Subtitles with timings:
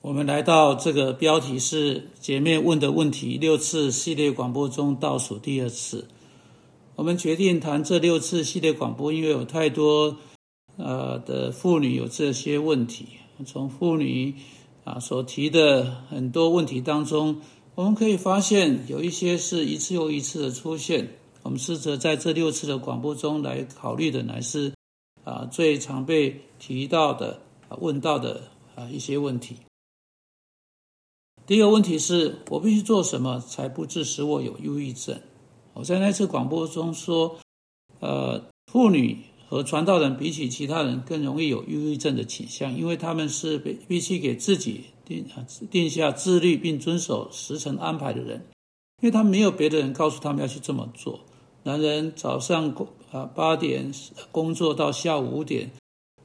[0.00, 6.06] 我们来到这个标题是姐妹问的问题六次系列广播中倒数第二次。
[6.94, 10.16] 我们决定谈这六次系列广播，因为有太多
[10.76, 13.06] 呃的妇女有这些问题。
[13.44, 14.34] 从妇女
[14.84, 17.40] 啊所提的很多问题当中，
[17.74, 21.08] 我们可以发现有一些是一次又一次的出现。
[21.42, 24.72] 我们试着在这六次的广播中来考虑的，乃是
[25.24, 27.40] 啊最常被提到的、
[27.80, 28.42] 问到的
[28.76, 29.56] 啊一些问题。
[31.48, 35.18] 第一个问题是我必须做什么才不致使我有忧郁症？
[35.72, 37.38] 我在那次广播中说，
[38.00, 39.16] 呃，妇女
[39.48, 45.24] 和传道人比起其他人更容易有忧郁症的倾向，因为他们是必必须给自己定
[45.70, 48.46] 定下自律并遵守时辰安排的人，
[49.00, 51.20] 因为他们没有别的人告诉他们要去这么做。
[51.62, 53.90] 男人早上工啊八点
[54.30, 55.70] 工作到下午五点，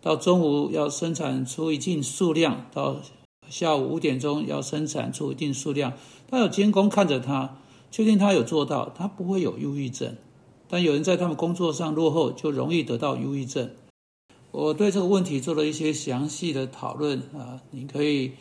[0.00, 2.96] 到中午要生产出一定数量到。
[3.52, 5.92] 下午五点钟要生产出一定数量，
[6.26, 7.58] 他有监工看着他，
[7.90, 10.16] 确定他有做到，他不会有忧郁症。
[10.68, 13.68] 但有人在他们工作上落后，就容易得到忧郁症。
[14.52, 18.32] 我对这个问题做了一些详细的讨论啊，你可以，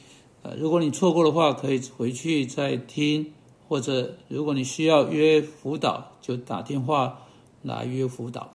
[0.43, 3.33] 呃，如果你错过的话，可以回去再听，
[3.67, 7.23] 或者如果你需要约辅导，就打电话
[7.61, 8.51] 来约辅导。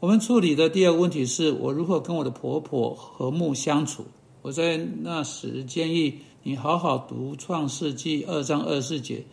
[0.00, 4.04] 我们处理的第二个问题是我如何跟我的婆婆和睦相处。
[4.42, 9.24] 我在那时建议你好好读《创世纪》二章二十四节，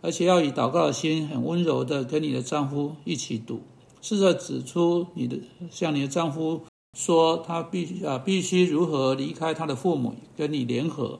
[0.00, 3.60] 而且要以祷告的心，很温柔的跟你的丈夫一起读，
[4.00, 5.36] 试着指出你的
[5.72, 6.60] 向你的丈夫
[6.96, 11.18] 说，他必啊必须如何离开他的父母，跟你联合。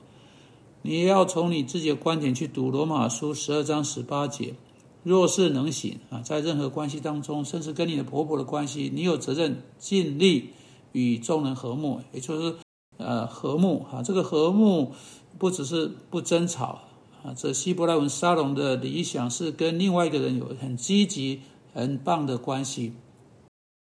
[0.82, 4.55] 你要从你自己的观点去读《罗马书》十二章十八节，
[5.02, 10.50] 若是能行啊，在任何关系当中，甚至跟你的婆婆的关系，你有责任尽力
[10.92, 12.55] 与众人和睦，也就是。
[12.97, 14.92] 呃，和睦哈，这个和睦
[15.39, 16.83] 不只是不争吵
[17.25, 17.34] 啊。
[17.36, 21.41] 这希伯来文沙龙的理想是跟另外一个人有很积极、
[21.73, 22.92] 很棒的关系。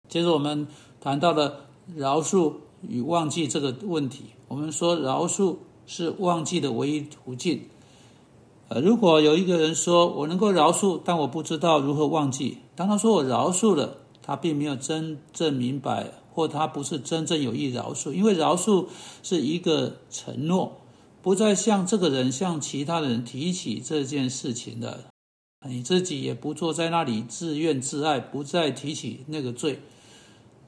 [0.08, 0.66] 接着我们
[1.00, 1.66] 谈到了
[1.96, 4.26] 饶恕与忘记这个问题。
[4.46, 5.56] 我们说饶恕
[5.86, 7.62] 是忘记的唯一途径。
[8.68, 16.12] 呃，如果有一个人说我能够饶恕，但我不知道如何忘记，当他说我饶恕了，他并没有真正明白。
[16.38, 18.86] 或他不是真正有意饶恕，因为饶恕
[19.24, 20.80] 是一个承诺，
[21.20, 25.06] 不再向这个人、向其他人提起这件事情的，
[25.68, 29.80] 你自己也不坐在那里自怨自艾，不再提起那个罪。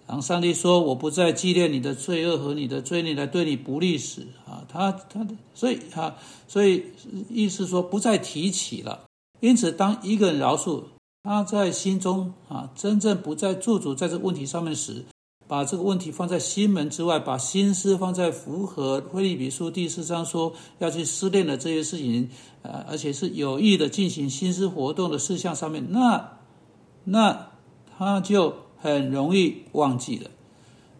[0.08, 6.16] 然后上帝说：“我不再纪念你的罪恶和你的罪孽来对你不利时啊，他他所以他
[6.48, 6.82] 所以
[7.28, 9.04] 意思说不再提起了。
[9.38, 10.82] 因此，当一个人饶恕，
[11.22, 15.04] 他在心中啊真正不再驻足在这问题上面时。
[15.50, 22.30] 把这个问题放在心门之外，把心思放在符合《菲利比书》第四章说要去思念的这些事情，
[22.62, 26.38] 呃，而且是有意的进行心思活动的事项上面，那
[27.02, 27.50] 那
[27.98, 30.30] 他就很容易忘记了，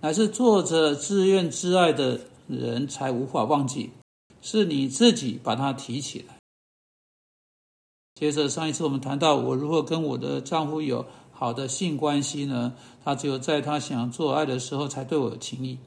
[0.00, 2.18] 乃是做着自愿自爱的
[2.48, 3.90] 人才无法忘记，
[4.42, 6.34] 是你自己把它提起来。
[8.16, 11.06] 接着上一次我们谈到我如何跟我的丈夫有。
[11.40, 15.78] 好的性关系呢，他只有在他想做爱的时候才对我有情意。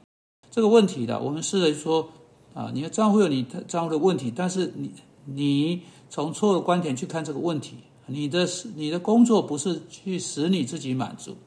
[0.50, 2.10] 这个问题的，我们试着说
[2.56, 4.92] 啊，你的丈夫有你丈夫的问题，但是你
[5.26, 7.76] 你从错的观点去看这个问题，
[8.08, 11.38] 你的你的工作不是去使你自己满足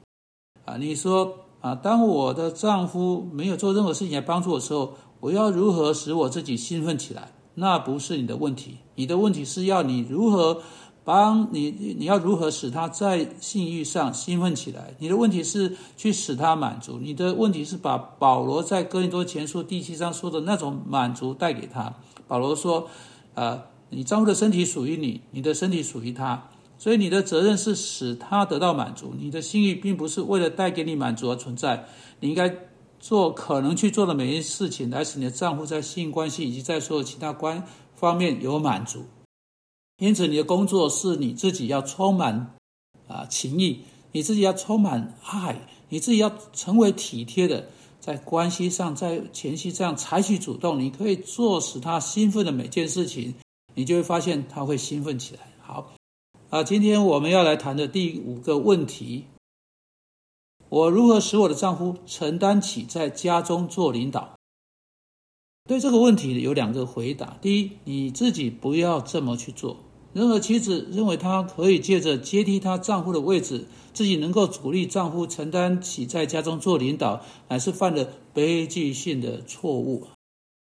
[0.65, 0.77] 啊。
[0.77, 7.33] 你说啊，当我的丈夫没有做任何事情来帮助我的时候，我要如何使我自己兴奋起来？
[7.55, 10.63] 那不是你的问题，你的问题是要你如何。
[11.07, 14.93] 帮你，你要如何使他在性欲上兴奋起来？
[14.99, 21.95] 你的问题是去使他满足，你的问题是把保罗在哥林多前书第七章说的那种满足带给他。
[22.27, 22.89] 保罗说
[23.35, 29.15] ：“呃，你丈夫的身体属于你，你的身体属于他，所以你的责任是使他得到满足。
[29.17, 31.85] 你的性欲并不是为了带给你满足而存在，
[32.19, 32.53] 你应该
[32.99, 37.63] 做可能去做的每一件事情，来使你的丈夫在性关系以及在所有其他关
[37.95, 39.05] 方面有满足。”
[39.99, 42.55] 因此，你的工作是你自己要充满
[43.09, 43.81] 啊情谊，
[44.13, 53.35] 你自己要充满爱，你自己要成为体贴的，在关系上，在前期这样采取主动，你可以做使他兴奋的每件事情，
[53.75, 55.41] 你就会发现他会兴奋起来。
[55.63, 55.95] 好，
[56.51, 59.25] 啊，今天我们要来谈的第五个问题，
[60.69, 64.37] 我如何使我的丈夫承担起在家中做领导？
[65.67, 69.79] 对这个问题有两个回答：第一，你自己不要这么去做。
[70.17, 80.07] 任何妻子认为她可以借着接替她丈夫的位置，自己能够鼓励丈夫承担起在家中做领导，乃是犯了悲剧性的错误。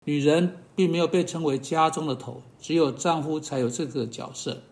[0.06, 4.62] 女人并没有被称为家中的头，只有丈夫才有这个角色。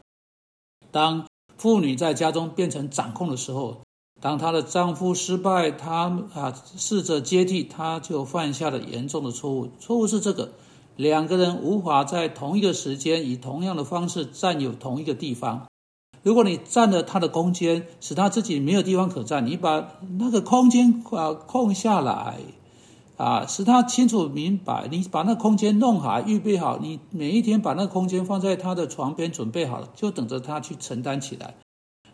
[0.91, 1.26] 当
[1.59, 3.83] 妇女在家中变成掌控的时候，
[4.19, 9.69] 当她的丈夫失败，她啊试着接替，她就犯下了严重的错误。
[9.79, 10.53] 错误是这个：
[11.00, 15.67] 两个人无法在同一个时间以同样的方式占有同一个地方。
[16.23, 22.41] 如果你占了他的空间，使他自己没有地方可占，你把那个空间啊空下来，
[23.17, 31.55] 啊，使他清楚明白，你把那空间弄好，预备好，你每一天把那空间放在他的床边准备好了，就等着他去承担起来。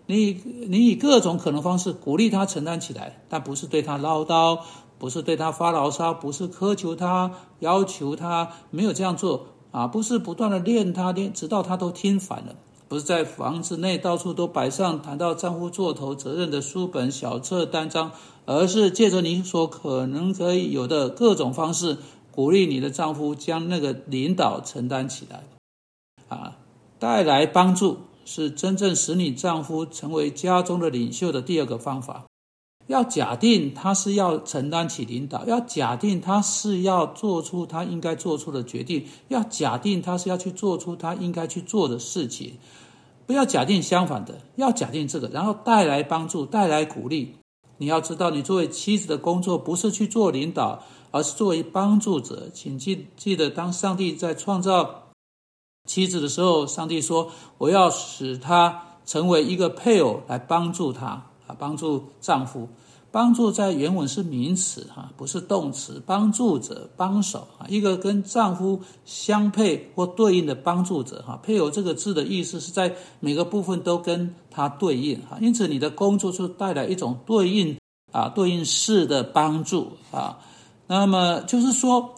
[0.07, 4.61] 你你以各种可能方式鼓励他承担起来，但不是对他唠叨，
[4.99, 12.57] 不是对他发牢骚，不是苛求他，要求他没有这样做啊，不是不断的练他练，直到他都听烦了。
[12.89, 18.13] 不是在房子内到处都摆上谈到丈夫做头责任的书本、小册、单张，
[18.45, 21.99] 而是借着你所可能可以有的各种方式，
[22.31, 25.43] 鼓励你的丈夫将那个领导承担起来，
[26.29, 26.57] 啊，
[27.01, 32.25] 带来帮助，是真正使你丈夫成为家中的领袖的第二个方法。
[32.87, 42.59] 要假定他是要承担起领导，要假定他是要做出他应该做出的决定，要假定他是要去做出他应该去做的事情，
[43.27, 47.35] 不要假定相反的，要假定这个，然后带来帮助，带来鼓励。
[47.79, 52.49] 你要知道，你作为妻子的工作不是去做领导，而是作为帮助者。
[52.55, 55.09] 请记记得，当上帝在创造
[55.85, 62.69] 妻子的时候，上帝说：“我要使她成为一个配偶，来帮助她。”啊，帮助丈夫，
[63.11, 66.03] 帮助在原文是名词哈，不是动词。
[66.05, 71.39] 帮助者、帮手啊，一个跟丈夫相配或对应的帮助者哈。
[71.43, 77.77] 配偶这个字的意思是在每个部分都跟他对应哈，因此你的工作是带来一种对应
[78.13, 80.39] 啊、对应式的帮助啊。
[80.87, 82.15] 那么就是说，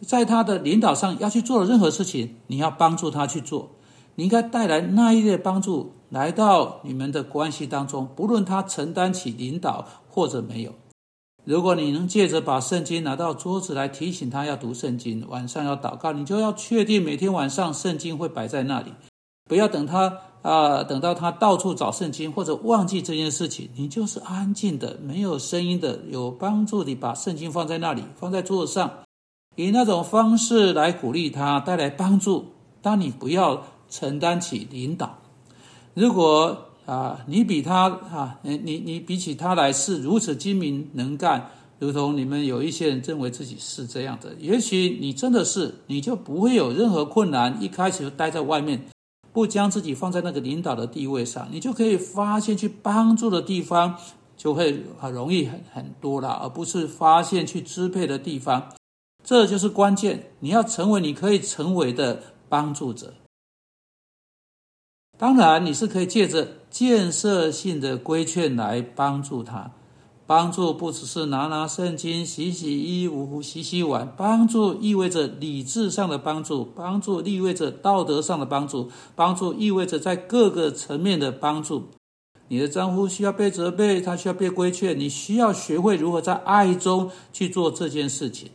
[0.00, 3.70] 在他的领导上要去做的任何事情，你要帮助他去做，
[4.14, 5.92] 你应该带来那一类帮助。
[6.12, 10.74] 来到你们的关系当中，不论他承担起领导或者没有，
[11.46, 18.92] 如果你能借着把圣经拿到桌子来提醒他要读圣经，晚上要祷告，你就要确定每天晚上圣经会摆在那里，
[19.48, 28.90] 不要等他啊，等到他到处找圣经或者忘记这件事情，你就是安静的、没有声音的、有帮助的把圣经放在那里，放在桌子上，
[29.56, 32.52] 以那种方式来鼓励他，带来帮助。
[32.82, 35.21] 当你不要承担起领导。
[35.94, 48.86] 如果啊，你比他啊，你你比起他来是如此精明能干，如同你们有一些人认为自己是这样的，也许你真的是，你就不会有任何困难，一开始就待在外面，
[49.32, 53.96] 不将自己放在那个领导的地位上，你就可以发现去帮助的地方
[54.36, 58.72] 就会很容易很很多了，而不是发现去支配的地方，
[59.22, 63.14] 这就是关键，你要成为你可以成为的帮助者。
[65.18, 69.70] 当然，你是可以借着建设性的规劝来帮助他。
[70.24, 81.88] 帮助不只是拿拿圣经、洗洗衣服、洗洗碗，帮助意味着理智上的帮助，帮助意味着道德上的帮助，帮助意味着在各个层面的帮助。
[82.48, 88.50] 你的丈夫需要被责备，他需要被规劝，你需要学会如何在爱中去做这件事情。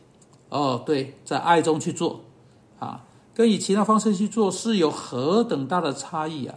[0.49, 2.21] 哦，对，在爱中去做
[2.79, 3.03] 啊。
[3.37, 6.55] 跟以其他方式去做是有何等大的差异啊！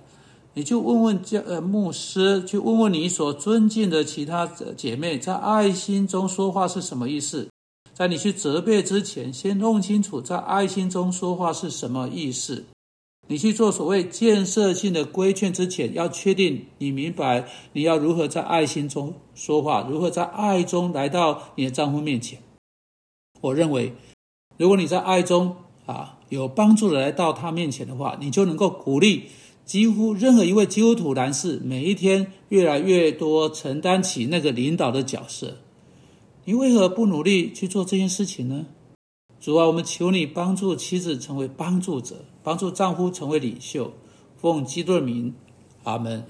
[0.54, 7.46] 你就问问教呃牧师，去问问你所尊敬的其他姐妹，在爱心中说话是什么意思？
[7.92, 12.64] 在你去责备之前，先弄清楚在爱心中说话是什么意思。
[13.28, 22.40] 你去做所谓建设性的规劝之前，要确定你明白你要如何在爱心中说话，如何在爱中来到你的丈夫面前。
[23.42, 23.92] 我认为，
[24.56, 25.54] 如果你在爱中
[25.90, 26.18] 啊。
[26.28, 29.24] 有帮助的来到他面前的话，你就能够鼓励
[29.64, 35.56] 几乎任何一位基督徒男士，每一天越来越多承担起那个领导的角色。
[36.44, 38.66] 你为何不努力去做这件事情呢？
[39.40, 43.92] 主啊，我们求你帮助妻子成为帮助者，帮助丈夫成为领袖。
[44.36, 45.34] 奉基督的名，
[45.82, 46.24] 阿门。